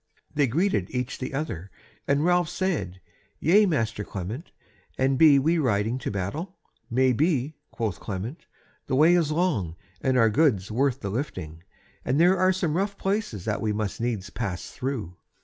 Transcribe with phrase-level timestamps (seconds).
[0.33, 1.69] They greeted each the other,
[2.07, 2.99] and Ralph said:
[3.39, 4.51] "Yea, master Clement,
[4.97, 6.57] and be we riding to battle?"
[6.89, 8.47] "Maybe," quoth Clement;
[8.87, 11.61] "the way is long, and our goods worth the lifting,
[12.03, 15.17] and there are some rough places that we must needs pass through.